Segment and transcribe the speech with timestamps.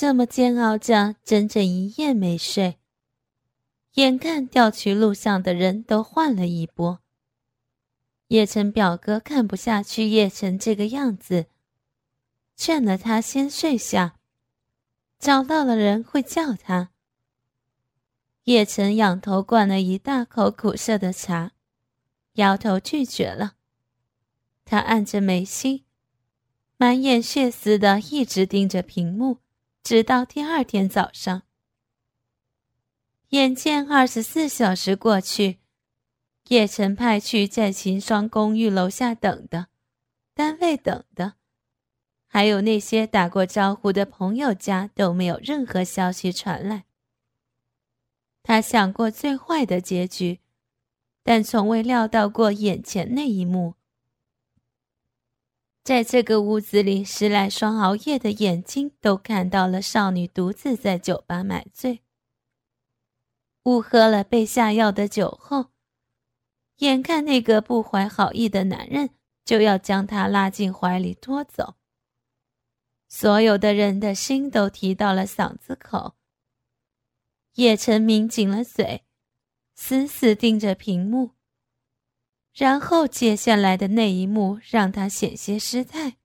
[0.00, 2.78] 这么煎熬着，整整一夜没睡。
[3.96, 7.00] 眼看调取录像的人都换了一波，
[8.28, 11.48] 叶晨表哥看不下去叶晨这个样子，
[12.56, 14.16] 劝了他先睡下，
[15.18, 16.92] 找到了人会叫他。
[18.44, 21.52] 叶晨仰头灌了一大口苦涩的茶，
[22.36, 23.56] 摇头拒绝了。
[24.64, 25.84] 他按着眉心，
[26.78, 29.40] 满眼血丝的一直盯着屏幕，
[29.90, 31.42] 直到第二天早上。
[33.30, 35.58] 眼见二十四小时过去，
[36.46, 39.66] 叶晨派去在秦霜公寓楼下等的，
[40.32, 41.34] 单位等的，
[42.28, 46.84] 还有那些打过招呼的朋友家都没有任何消息传来。
[48.44, 50.38] 他想过最坏的结局，
[51.24, 53.74] 但从未料到过眼前那一幕。
[55.82, 62.02] 在这个屋子里，十来双熬夜的眼睛都看到了少女独自在酒吧买醉。
[63.64, 65.70] 误喝了被下药的酒后，
[66.78, 69.10] 眼看那个不怀好意的男人
[69.44, 71.76] 就要将她拉进怀里拖走，
[73.08, 76.14] 所有的人的心都提到了嗓子口。
[77.54, 79.04] 叶晨抿紧了嘴，
[79.74, 81.32] 死死盯着屏幕。
[82.60, 86.18] 然后接下来的那一幕让他险些失态。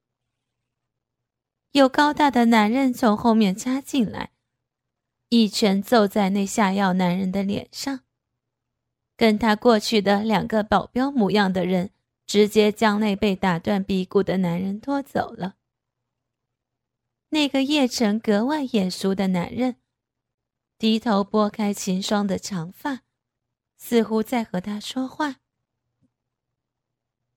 [1.72, 4.32] 有高大的男人从后面插进来。
[5.30, 8.02] 一拳揍在那下药男人的脸上，
[9.16, 11.92] 跟他过去的两个保镖模样的人，
[12.28, 15.56] 直接将那被打断鼻骨的男人拖走了。
[17.30, 19.78] 那个叶晨格外眼熟的男人，
[20.78, 23.04] 低头拨开秦霜的长发，
[23.78, 25.38] 似乎在和他说话，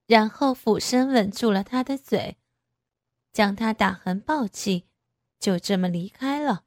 [0.09, 2.39] 然后俯身吻住了他的嘴，
[3.31, 4.87] 将他打横抱起，
[5.39, 6.65] 就这么离开了。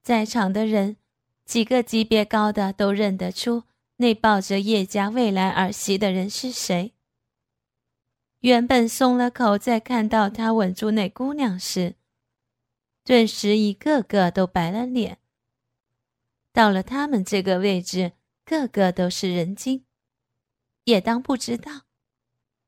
[0.00, 0.96] 在场的人，
[1.44, 3.64] 几个级别高的都认得出
[3.96, 6.94] 那抱着叶家未来儿媳的人是谁。
[8.38, 11.96] 原本松了口，在看到他吻住那姑娘时，
[13.02, 15.18] 顿时一个个都白了脸。
[16.52, 18.12] 到了他们这个位置，
[18.44, 19.84] 个个都是人精，
[20.88, 21.82] 也当不知道，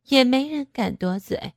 [0.08, 1.54] 也没人敢多嘴。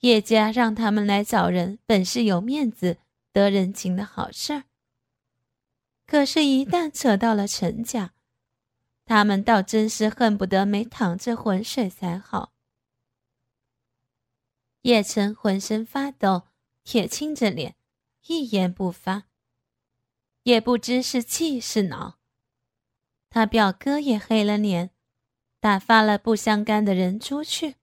[0.00, 2.98] 叶家让他们来找人，本是有面子。
[3.32, 4.64] 得人情的好事儿，
[6.06, 8.14] 可是，一旦扯到了陈家，
[9.04, 12.54] 他们倒真是恨不得没淌这浑水才好。
[14.80, 16.48] 叶晨浑身发抖，
[16.82, 17.76] 铁青着脸，
[18.28, 19.24] 一言不发，
[20.44, 22.18] 也不知是气是恼。
[23.28, 24.92] 他表哥也黑了脸，
[25.66, 27.74] 打发了不相干的人出去。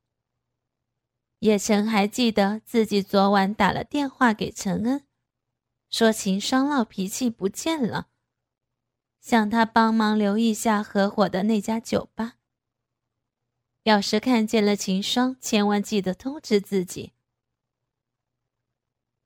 [1.39, 5.05] 叶晨还记得自己昨晚打了电话给陈恩。
[5.89, 8.07] 说秦霜闹脾气不见了，
[9.19, 12.35] 想他帮忙留意下合伙的那家酒吧。
[13.81, 17.11] 要是看见了秦霜，千万记得通知自己。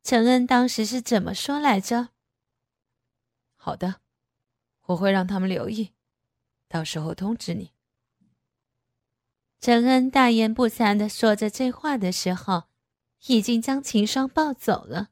[0.01, 2.09] 陈恩当时是怎么说来着？
[3.55, 4.01] 好的，
[4.87, 5.93] 我会让他们留意，
[6.67, 7.76] 到时候通知你。
[9.59, 12.63] 陈恩大言不惭的说着这话的时候，
[13.25, 15.09] 已经将秦霜抱走了。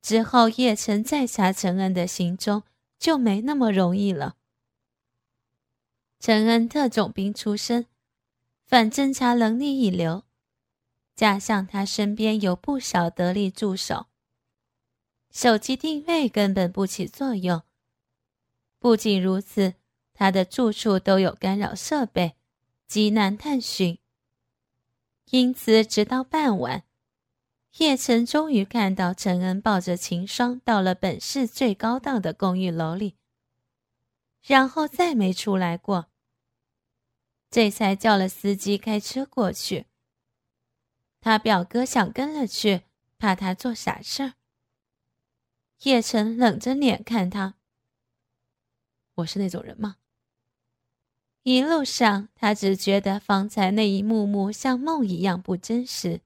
[0.00, 2.62] 之后，叶晨再查陈恩的行踪
[2.98, 4.36] 就没那么容易了。
[6.20, 7.86] 陈恩特种兵出身，
[8.64, 10.24] 反侦查能力一流，
[11.14, 14.06] 加上他身边有不少得力助手，
[15.30, 17.62] 手机定位根本不起作用。
[18.78, 19.74] 不仅如此，
[20.14, 22.36] 他的住处都有干扰设备，
[22.88, 23.98] 极难探寻。
[25.30, 26.84] 因此，直到傍晚。
[27.76, 33.14] 叶晨终于看到陈恩抱着秦霜到了本市最高档的公寓楼里，
[34.42, 36.06] 然后再没出来过。
[37.50, 39.86] 这才叫了司机开车过去。
[41.20, 42.84] 他表哥想跟了去，
[43.18, 44.32] 怕他做傻事儿。
[45.82, 47.54] 叶晨冷着脸看他
[49.16, 49.96] ：“我是那种人吗？”
[51.48, 56.20] 一路上，他只觉得方才那一幕幕像梦一样不真实。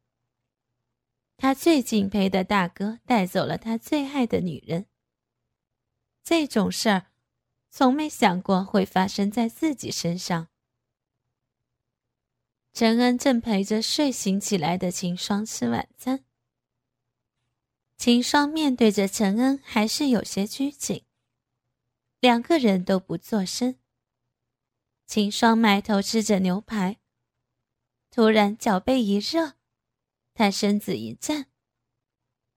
[1.37, 4.87] 他最敬佩的大哥带走了他最爱的女人。
[6.25, 7.07] 这种事儿，
[7.71, 10.49] 从没想过会发生在自己身上。
[12.73, 16.25] 陈恩正陪着睡醒起来的秦霜吃晚餐。
[17.97, 21.05] 秦霜面对着陈恩，还是有些拘谨。
[22.19, 23.77] 两个人都不做声。
[25.15, 26.99] 秦霜埋头吃着牛排，
[28.11, 29.59] 突然脚背一热。
[30.33, 31.49] 他身子一震，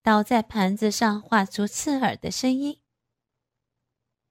[0.02, 2.82] 刀在盘子上划出刺耳的声音。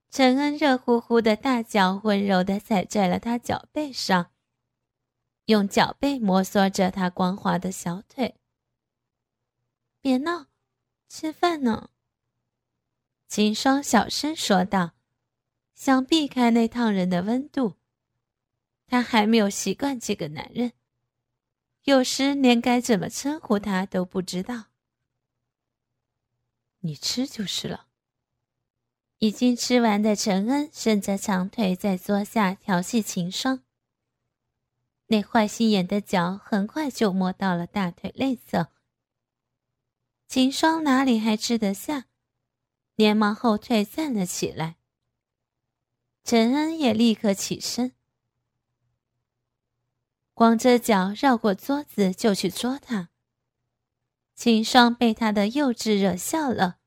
[0.09, 4.33] 陈恩热乎乎的大脚温柔地踩在了他脚背上，
[5.45, 8.41] 用脚背摩挲着他光滑的小腿。
[10.01, 10.47] 别闹，
[11.11, 11.91] 吃饭呢。
[13.29, 14.93] 秦霜小声说道，
[15.75, 17.77] 想避开那烫人的温度。
[18.87, 20.73] 他还没有习惯这个男人，
[21.85, 24.67] 有时连该怎么称呼他都不知道。
[26.81, 27.89] 你吃就是了。
[29.19, 33.63] 已经吃完的陈恩伸着长腿在桌下调戏秦霜，
[35.07, 38.69] 那坏心眼的脚很快就摸到了大腿内侧。
[40.29, 42.07] 秦霜哪里还吃得下，
[42.97, 44.77] 连忙后退站了起来。
[46.23, 47.93] 陈恩也立刻起身，
[50.35, 53.09] 光着脚绕过桌子就去捉他。
[54.35, 56.79] 秦霜被他的幼稚惹笑了，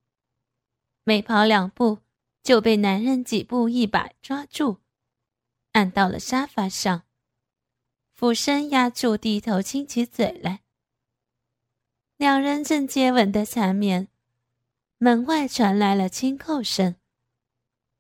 [1.04, 2.00] 没跑两步。
[2.44, 4.78] 就被男人几步一把抓住，
[5.74, 7.04] 按到了沙发上，
[8.14, 10.62] 俯身压住，低头亲起嘴来。
[12.16, 14.08] 两人正接吻的缠绵，
[14.98, 16.96] 门外传来了轻叩声，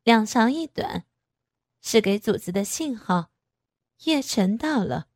[0.03, 1.03] 两长一短，
[1.81, 3.31] 是给主子的信号。
[4.05, 5.09] 叶晨到了。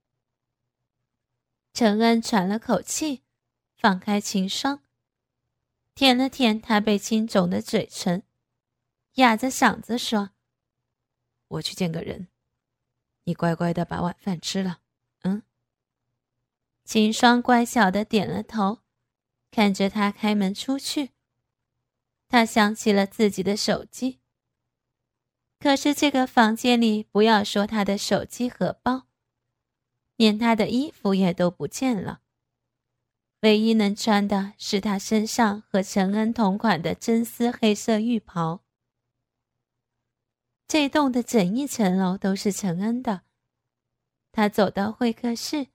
[1.73, 3.23] 陈恩喘了口气，
[3.77, 4.83] 放开秦霜，
[5.95, 8.23] 舔了舔他被亲肿的嘴唇。
[9.15, 10.31] 哑着嗓子说
[11.47, 12.27] ：“我去见个人，
[13.23, 14.79] 你乖乖的把晚饭吃了。”
[15.23, 15.43] 嗯。
[16.83, 18.81] 秦霜乖巧的点了头，
[19.49, 21.11] 看着他开门出去。
[22.27, 24.19] 他想起了自己的手机，
[25.59, 29.07] 可是这个房间里，不要说他的手机和包，
[30.21, 32.21] 连他的衣服也都不见了。
[33.39, 38.61] 唯一能穿的是他身上和陈恩同款的真丝黑色浴袍。
[40.67, 43.23] 这栋的整一层楼都是陈恩的。
[44.31, 45.69] 他走到会客室，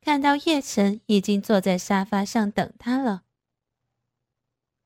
[0.00, 3.22] 看到叶晨已经坐在沙发上等他了。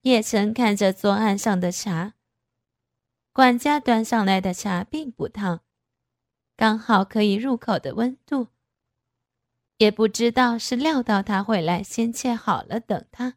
[0.03, 2.13] 叶晨看着桌案上的茶，
[3.33, 5.63] 管家端上来的茶并不烫，
[6.55, 8.49] 刚好可以入口的温度。
[9.79, 13.35] 也不知道是料到他会来，先切好了等他，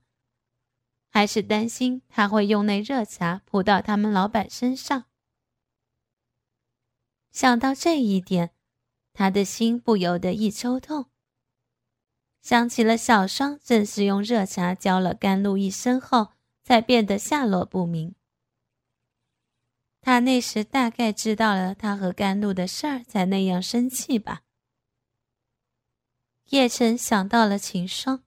[1.09, 5.05] 还是担心他会用那热茶扑到他们老板身上。
[7.31, 8.51] 想到这一点，
[9.13, 11.05] 他的心不由得一抽痛。
[12.41, 16.29] 想起了小双正是用热茶浇了甘露一身后，
[16.63, 18.15] 才变得下落不明。
[20.01, 24.41] 他那时大概知道了他和甘露的事儿，才那样生气吧。
[26.51, 28.23] 叶晨想到了秦霜，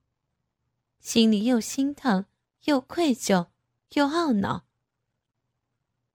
[0.99, 2.25] 心里又心疼，
[2.65, 3.49] 又愧疚，
[3.91, 4.65] 又懊恼。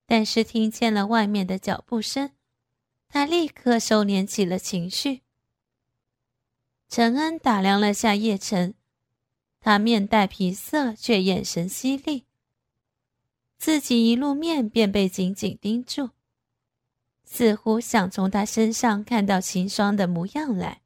[0.08, 2.32] 但是听见了外面的脚步声。
[3.10, 5.22] 他立刻收敛起了情绪。
[6.90, 8.74] 陈恩打量了下叶晨，
[9.60, 12.26] 他面带皮色，却眼神犀利。
[13.60, 16.10] 自己一露面便被紧紧盯住，
[17.24, 20.82] 似乎想从他身上看到秦霜的模样来。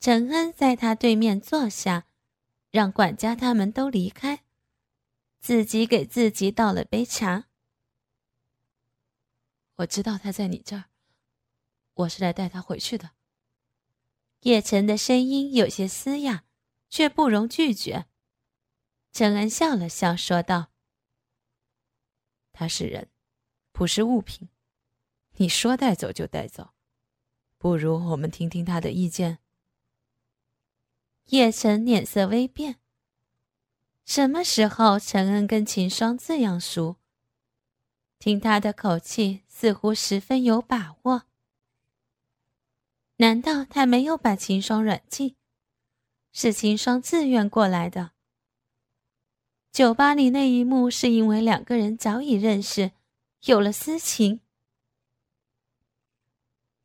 [0.00, 2.06] 陈恩在他对面坐下，
[2.70, 4.44] 让管家他们都离开，
[5.40, 7.46] 自己给自己倒了杯茶。
[9.76, 10.84] 我知道他在你这儿，
[11.94, 13.10] 我是来带他回去的。
[14.42, 16.44] 叶晨的声音有些嘶哑，
[16.88, 18.06] 却不容拒绝。
[19.12, 20.70] 陈恩笑了笑，说道
[22.52, 23.10] ：“他是人，
[23.72, 24.48] 不是物品。
[25.38, 26.70] 你说带走就带走，
[27.56, 29.40] 不如我们听听他的意见。”
[31.28, 32.76] 叶晨脸色微变。
[34.06, 36.96] 什么时候陈恩跟秦霜这样熟？
[38.18, 41.24] 听他的口气，似乎十分有把握。
[43.16, 45.36] 难道他没有把秦霜软禁？
[46.32, 48.12] 是秦霜自愿过来的？
[49.70, 52.92] 酒吧里那一幕是因为两个人早已认识，
[53.42, 54.40] 有了私情。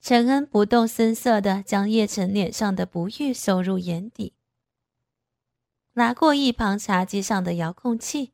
[0.03, 4.33] 陈恩不动声色地将叶晨脸上的不悦收入眼底，
[5.93, 8.33] 拿过一旁茶几上的遥控器，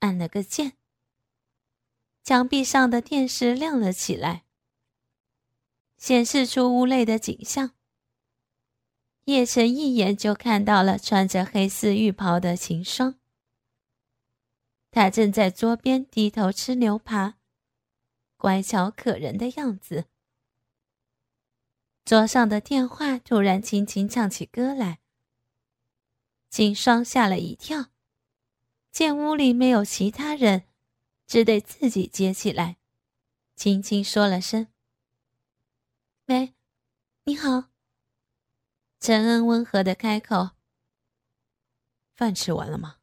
[0.00, 0.72] 按了个键。
[2.24, 4.46] 墙壁上的电视亮了起来，
[5.96, 7.70] 显示出屋内的景象。
[9.26, 13.14] 叶晨一眼就看到了穿着黑丝浴袍的秦霜，
[14.90, 17.36] 他正在桌边低头吃牛扒，
[18.36, 20.06] 乖巧可人的样子。
[22.06, 25.00] 桌上的电话突然轻轻唱起歌来，
[26.48, 27.86] 秦霜吓了一跳，
[28.92, 30.68] 见屋里没有其他人，
[31.26, 32.76] 只得自己接起来，
[33.56, 34.68] 轻轻说了声
[36.26, 36.54] ：“喂，
[37.24, 37.70] 你好。”
[39.00, 40.50] 陈恩温和的开口
[42.14, 42.98] ：“饭吃完了吗？”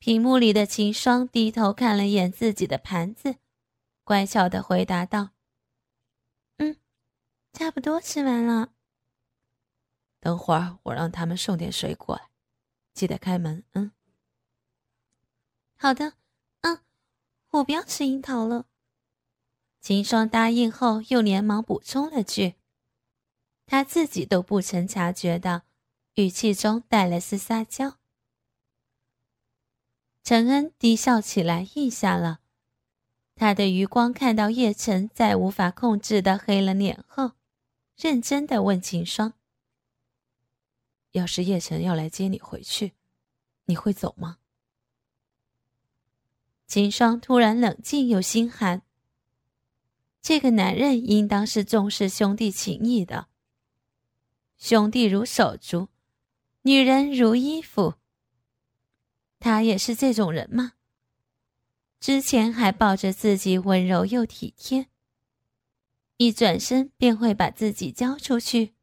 [0.00, 3.36] 屏幕里的秦霜低头看了眼自己的盘子，
[4.02, 5.32] 乖巧的回答道：“，
[7.56, 8.68] 差不多吃完了。
[10.20, 12.28] 等会儿我让他们送点水果来，
[12.92, 13.64] 记得开门。
[13.72, 13.92] 嗯，
[15.78, 16.12] 好的。
[16.60, 16.80] 嗯，
[17.52, 18.66] 我不要吃樱桃了。”
[19.80, 22.56] 秦霜答应后，又连忙补充了句。
[23.64, 25.62] 他自己都不曾察觉到，
[26.16, 27.96] 语气中带了丝撒娇。
[30.22, 32.40] 陈恩低笑起来，应下了。
[33.34, 37.32] 他的余光看到叶晨在无法控制的黑了脸后，
[37.96, 39.32] 认真的问秦霜
[41.12, 42.92] ：“要是叶晨要来接你回去，
[43.64, 44.38] 你会走吗？”
[46.66, 48.82] 秦霜突然冷静又心寒。
[50.20, 53.28] 这个男人应当是重视兄弟情谊的。
[54.58, 55.88] 兄弟如手足，
[56.62, 57.94] 女人如衣服。
[59.38, 60.72] 他也是这种人吗？
[62.00, 64.88] 之前还抱着自己温柔又体贴，
[66.16, 68.74] 一转身便会把自己交出去。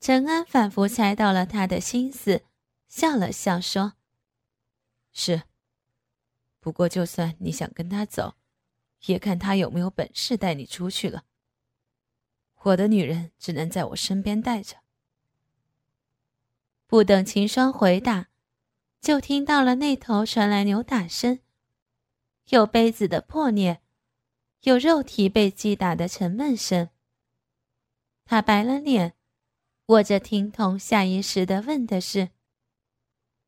[0.00, 2.44] 陈安仿佛猜到了他的心思，
[2.88, 3.94] 笑了笑说
[5.12, 5.42] ：“是。
[6.58, 8.34] 不过，就算你想跟他走，
[9.06, 11.24] 也看他有没有本事带你出去了。”
[12.62, 14.76] 我的女人只能在我身边带着。
[16.86, 18.28] 不等秦霜回答，
[19.00, 21.40] 就听到了那头传来扭打声，
[22.48, 23.80] 有杯子的破裂，
[24.62, 26.90] 有肉体被击打的沉闷声。
[28.24, 29.14] 他白了脸，
[29.86, 32.30] 握着听筒，下意识的问的是：“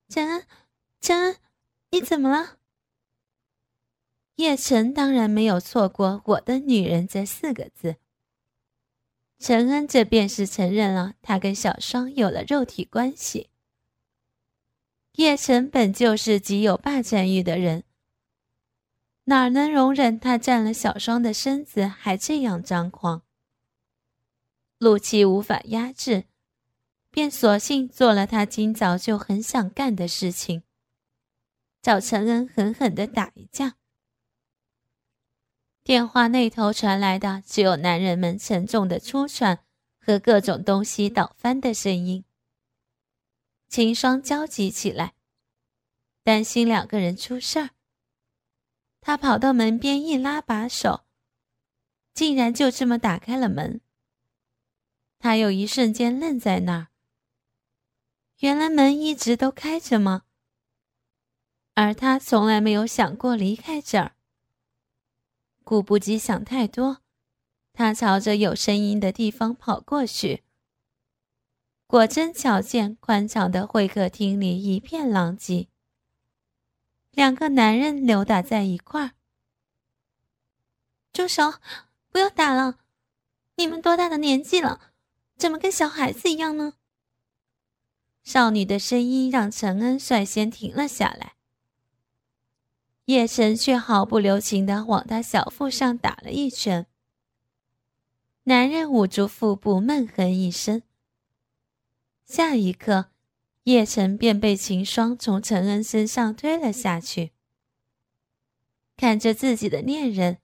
[0.09, 0.47] 陈恩，
[1.01, 1.37] 陈恩，
[1.91, 2.59] 你怎么了？”
[4.37, 7.97] 叶晨当然没有错过“我的女人”这四个字。
[9.39, 13.51] 陈恩这便是承认了，他跟小双有了肉体关系。
[15.17, 17.85] 叶晨本就是极有霸占欲的人，
[19.25, 23.23] 哪能容忍他占了小双的身子还这样张狂？
[24.79, 26.25] 怒气无法压制，
[27.11, 30.65] 便索性做了他今早就很想干的事情，
[31.81, 33.77] 找陈恩狠狠的打一架。
[35.85, 39.61] 电话那头传来的只有男人们沉重的出喘
[40.01, 42.25] 和各种东西倒翻的声音。
[43.69, 45.15] 秦霜焦急起来，
[46.25, 47.71] 担心两个人出事儿。
[49.03, 51.03] 他跑到门边一拉把手，
[52.15, 53.81] 竟然就这么打开了门。
[55.19, 56.87] 他有一瞬间愣在那儿。
[58.39, 60.23] 原来门一直都开着吗？
[61.75, 64.15] 而他从来没有想过离开这儿。
[65.65, 66.99] 顾不及想太多，
[67.73, 70.45] 他朝着有声音的地方跑过去。
[71.89, 75.69] 果真瞧见宽敞的会客厅里一片狼藉，
[77.13, 79.13] 两个男人扭打在一块儿。
[81.13, 81.55] 住手！
[82.11, 82.79] 不要打了！
[83.57, 84.93] 你们多大的年纪了，
[85.37, 86.75] 怎么跟小孩子一样呢？
[88.23, 91.35] 少女的声音让陈恩率先停了下来。
[93.07, 96.87] 叶晨却毫不留情地往他小腹上打了一拳。
[98.45, 100.83] 男人捂住腹部，闷哼一声。
[102.25, 103.12] 下一刻，
[103.65, 107.33] 叶晨便被秦霜从陈恩身上推了下去。
[108.97, 110.39] 看着自己的恋人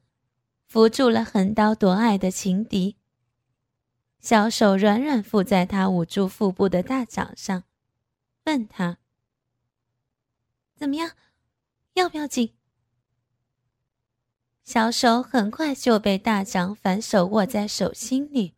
[0.66, 2.96] 扶住了横刀夺爱的情敌，
[4.20, 7.64] 小手软软附在他捂住腹部的大掌上，
[8.44, 8.98] 问他
[10.76, 11.12] ：“怎么样？”
[11.94, 12.54] 要不要紧？
[14.62, 18.54] 小手很快就被大掌反手握在手心里。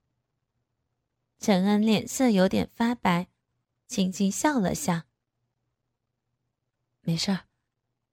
[1.38, 3.29] 陈恩脸色有点发白，
[3.90, 5.02] 轻轻笑了笑
[7.02, 7.48] ：“没事儿，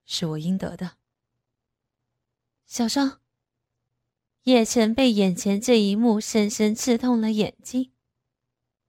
[0.05, 0.97] 是我应得的。”
[2.65, 3.21] 小双。
[4.45, 7.93] 叶晨被眼前这一幕深深刺痛了眼睛，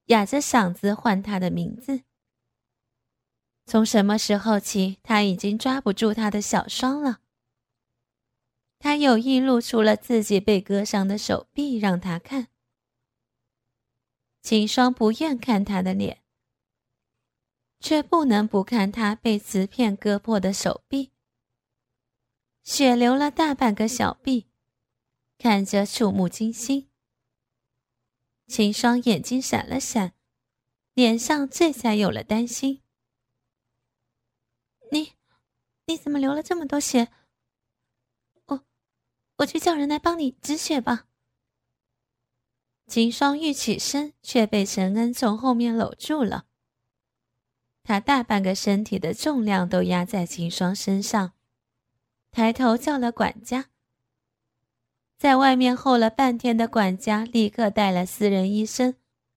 [0.05, 2.01] 哑着嗓子唤他的名字。
[3.67, 7.21] 从什么时候起，他已经抓不住他的小双了？
[8.79, 12.47] 他有意露出了自己被割伤的手臂让他看。
[14.41, 16.23] 秦霜不愿看他的脸，
[17.79, 21.11] 却不能不看他被瓷片割破的手臂，
[22.63, 24.47] 血流了大半个小臂，
[25.37, 26.89] 看着触目惊心。
[28.47, 30.13] 秦霜眼睛闪了闪，
[30.93, 32.81] 脸上这才有了担心。
[34.91, 35.13] 你，
[35.85, 37.09] 你怎么流了这么多血？
[38.47, 38.65] 我，
[39.37, 41.05] 我去叫人来帮你止血吧。
[42.87, 46.47] 秦霜欲起身，却被陈恩从后面搂住了。
[47.83, 51.33] 他大半个身体的重量都压在秦霜身上，
[52.31, 53.69] 抬头叫了管家。
[55.17, 58.95] 在外面候了半天的管家立刻带了私人医生、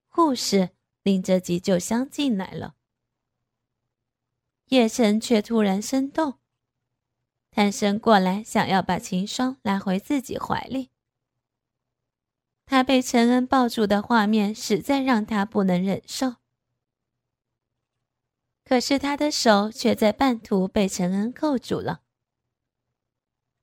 [0.08, 0.70] 护士，
[1.02, 2.74] 拎着急救箱进来了。
[4.68, 6.38] 叶晨却突然生动，
[7.50, 10.90] 探身过来，想要把秦霜拉回自己怀里。
[12.64, 16.36] 他被陈恩抱住的画面实在让他不能忍受，
[18.72, 22.00] 可是他的手却在半途被陈恩扣住了。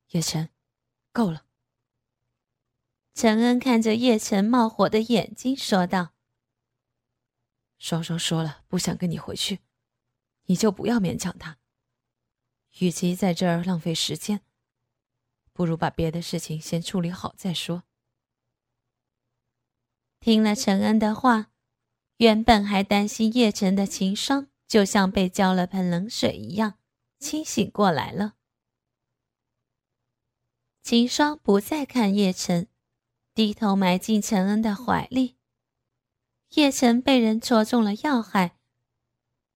[0.09, 0.51] 叶晨，
[1.11, 1.47] 够了。
[3.15, 6.13] 陈恩看着叶晨冒火的眼睛，说道
[7.79, 9.61] ：“双双说了不想跟你回去，
[10.43, 11.57] 你就不要勉强他。
[12.77, 14.41] 与其在这儿浪费时间，
[15.51, 17.81] 不如把别的事情先处理好再说。”
[20.21, 21.49] 听了陈恩的话，
[22.17, 26.75] 原本还担心叶晨的秦霜，就像被浇了盆冷水一样，
[27.19, 28.35] 清醒过来了。
[30.81, 32.69] 秦霜不再看叶晨。
[33.35, 35.38] 低头埋进陈恩的怀里，
[36.49, 38.57] 叶晨被人戳中了要害，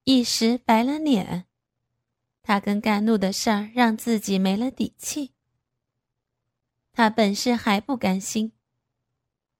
[0.05, 1.47] 一时白了脸。
[2.41, 5.33] 他跟甘露的事儿让自己没了底气。
[6.93, 8.53] 他本是还不甘心，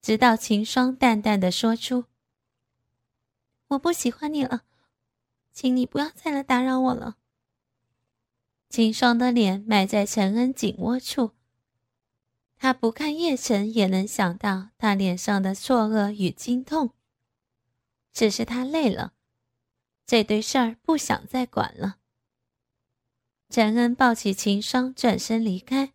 [0.01, 2.05] 直到秦霜淡淡的说出
[3.69, 4.63] ：“我不喜欢你了，
[5.53, 7.17] 请你不要再来打扰我了。”
[8.69, 11.31] 秦霜的脸埋在陈恩颈窝处。
[12.57, 16.91] 他不看叶晨，也能想到他脸上的错愕与惊痛。
[18.13, 19.13] 只是他累了，
[20.05, 21.98] 这堆事儿不想再管了。
[23.50, 25.94] 陈恩抱起秦霜，转身离开，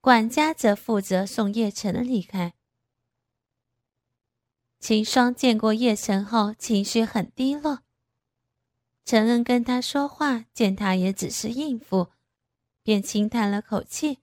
[0.00, 2.54] 管家则负责送叶晨离开。
[4.78, 7.85] 秦霜见过叶晨后，情绪很低落。
[9.06, 12.08] 陈恩跟他说话，见他也只是应付，
[12.82, 14.18] 便轻叹了口气。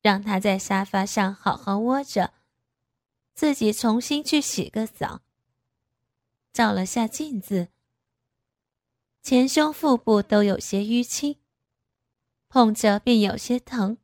[0.00, 2.32] 让他在沙发上好好窝着，
[3.34, 5.22] 自己重新去洗个澡。
[6.52, 7.68] 照了下镜子，
[9.20, 11.38] 前胸、腹部都有些淤青，
[12.48, 13.98] 碰着便有些疼。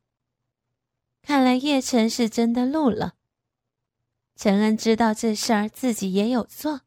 [1.23, 3.14] 看来叶晨是真的怒了。
[4.35, 6.81] 陈恩知道这事儿自己也有错，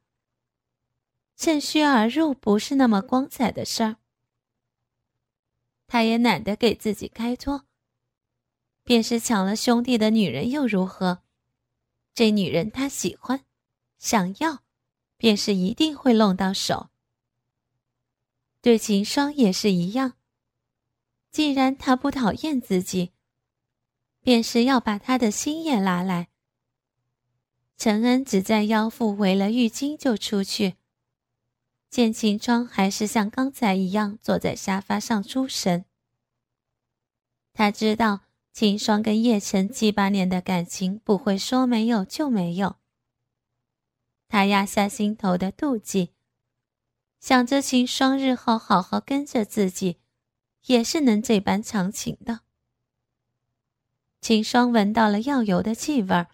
[1.44, 3.98] 趁虚而入不是那么光彩的事儿，
[5.88, 7.66] 他也懒得给自己开脱。
[8.86, 11.22] 便是抢了兄弟的女人又如何？
[12.14, 13.44] 这女人他喜欢，
[14.00, 14.64] 想要，
[15.18, 16.92] 便是一定会弄到手。
[18.62, 20.14] 对秦霜也是一样。
[21.30, 23.12] 既然他不讨厌自己，
[24.22, 26.30] 便是要把他的心也拉来。
[27.76, 30.76] 陈恩只在腰腹围了浴巾就出去，
[31.94, 35.86] 见秦霜还是像刚才一样坐在沙发上出神。
[37.54, 38.22] 他知道。
[38.56, 42.76] 秦霜跟叶晨七八年的感情不会说没有就没有。
[44.28, 46.12] 他压下心头的妒忌，
[47.20, 49.98] 想着秦霜日后好好跟着自己，
[50.68, 52.42] 也是能这般长情的。
[54.22, 56.28] 秦霜闻到了药油的气味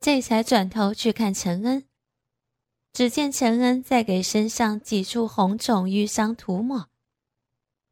[0.00, 1.84] 这才转头去看陈恩，
[2.92, 6.90] 只见陈恩在给身上几处红肿淤伤涂抹，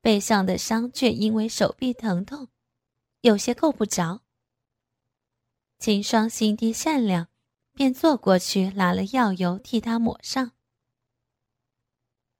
[0.02, 2.48] 背上的伤却因为手臂疼痛。
[3.22, 4.22] 有些够不着。
[5.78, 7.28] 秦霜心地善良，
[7.72, 10.52] 便坐过去拿了药油替他抹上。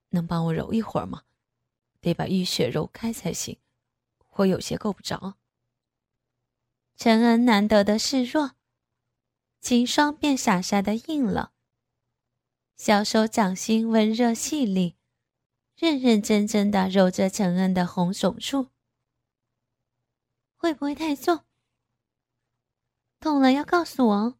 [0.09, 1.23] 能帮我揉一会儿吗？
[1.99, 3.57] 得把淤血揉开才行，
[4.33, 5.35] 我有些够不着。
[6.95, 8.51] 陈恩难得的示弱，
[9.59, 11.53] 秦霜便傻傻的应了。
[12.83, 14.95] 小手掌心温热细腻，
[15.75, 18.69] 认认真真的揉着陈恩的红肿处。
[20.55, 21.41] 会不会太重？
[23.19, 24.39] 痛了要告诉我哦。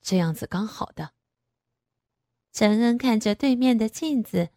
[0.00, 1.12] 这样子刚好的。
[2.50, 4.48] 陈恩看着对面的镜子，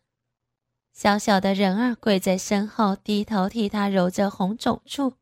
[0.93, 5.17] 小小的人儿跪在身后，低头替他揉着红肿处。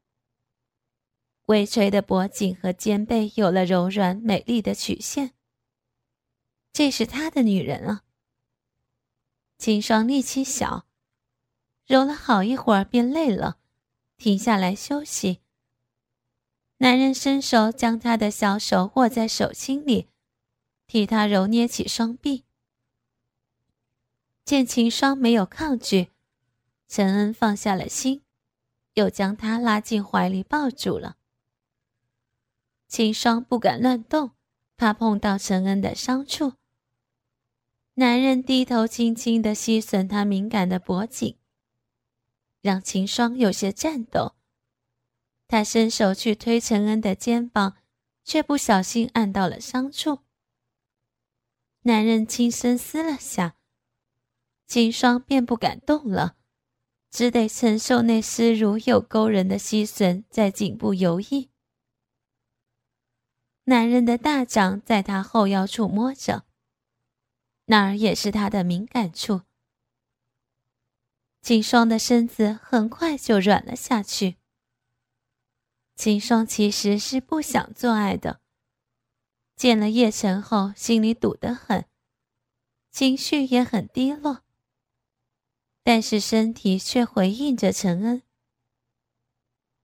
[1.47, 5.34] 微垂的脖颈和肩背有了柔软美丽的曲线。
[6.71, 8.03] 这是他的女人啊。
[9.58, 10.86] 秦霜力气小，
[11.86, 13.58] 揉了好一会儿便累了。
[14.17, 15.39] 停下来休息。
[16.79, 20.10] 男人伸手将她的小手握在手心里，
[20.88, 22.43] 替他揉捏起双臂。
[24.43, 26.12] 见秦霜没有抗拒，
[26.88, 28.23] 陈恩放下了心，
[28.95, 31.15] 又将他拉进怀里抱住了。
[32.88, 34.32] 秦霜不敢乱动，
[34.75, 36.59] 怕碰到陈恩的伤处。
[37.99, 41.35] 男人低头轻轻地吸吮她敏感的脖颈，
[42.62, 44.35] 让秦霜有些颤抖。
[45.49, 47.75] 他伸手去推陈恩的肩膀，
[48.23, 50.19] 却不小心按到了伤处。
[51.81, 53.57] 男人轻声撕了下，
[54.65, 56.38] 秦霜便不敢动了，
[57.12, 61.49] 只得承受那湿如又勾人的吸吮在颈部游弋。
[63.65, 66.45] 男人的大掌在他后腰处摸着。
[67.69, 69.41] 那儿也是他的敏感处。
[71.39, 74.38] 秦霜的身子很快就软了下去。
[75.95, 78.41] 秦霜其实是不想做爱的，
[79.55, 81.86] 见了叶晨后，心里堵得很，
[82.89, 84.43] 情绪也很低落。
[85.84, 88.23] 但是身体却回应着陈恩。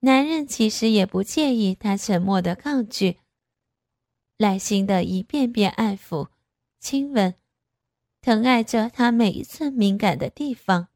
[0.00, 3.20] 男人其实也不介意他沉默的抗拒，
[4.38, 6.30] 耐心的一遍遍爱抚、
[6.80, 7.34] 亲吻。
[8.26, 10.88] 疼爱着他每一寸敏感的地方，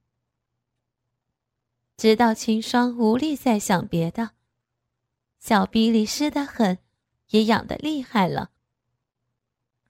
[1.97, 4.31] 直到秦霜无力再想别的，
[5.39, 6.79] 小臂里湿得很，
[7.29, 8.51] 也痒得厉害了。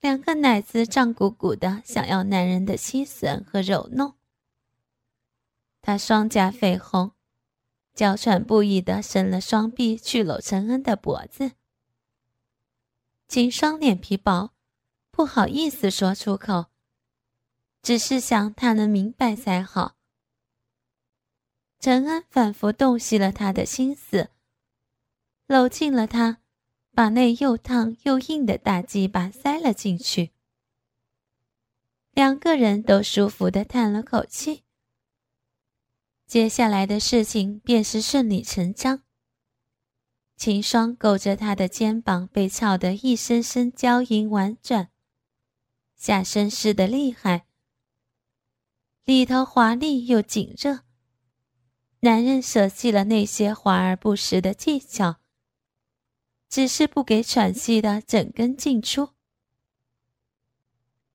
[0.01, 4.13] 两个奶子胀鼓鼓的，想要男人的吸吮和揉弄。
[5.81, 7.13] 他双颊绯红，
[7.95, 11.53] 娇喘不已的伸了双臂去搂陈恩的脖子。
[13.27, 14.51] 秦霜脸皮薄，
[15.09, 16.70] 不好意思说出口。
[17.81, 19.95] 只是想他能明白才好。
[21.79, 24.29] 陈安反复洞悉了他的心思，
[25.47, 26.37] 搂近了他，
[26.93, 30.31] 把那又烫又硬的大鸡巴塞了进去。
[32.11, 34.63] 两个人都舒服的叹了口气。
[36.27, 39.01] 接下来的事情便是顺理成章。
[40.37, 44.89] 秦霜勾着他的肩膀，被操得一声声娇吟婉转，
[45.95, 47.47] 下身湿得厉害。
[49.11, 50.83] 里头华丽又紧热，
[51.99, 55.17] 男人舍弃了那些华而不实的技巧，
[56.47, 59.09] 只是不给喘息的整根进出，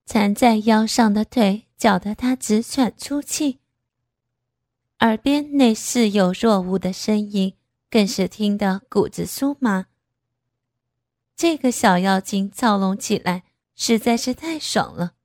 [0.05, 3.61] 缠在腰上的腿搅得他直喘粗气，
[4.99, 7.55] 耳边那似有若无的声音
[7.89, 9.87] 更是听得骨子酥麻。
[11.35, 15.16] 这个小妖精操弄起来实在是太爽了。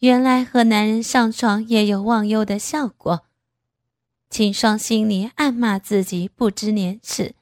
[0.00, 3.24] 原来和男人上床也有忘忧的效果，
[4.30, 7.34] 秦霜心里暗骂自己不知廉耻，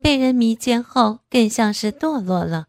[0.00, 2.66] 被人迷奸后更像是堕落了，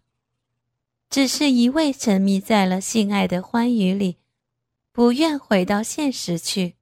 [1.09, 4.17] 只是一味沉迷在了性爱的欢愉里，
[4.91, 6.76] 不愿回到现实去。